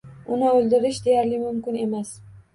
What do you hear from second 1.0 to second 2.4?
deyarli mumkin emas!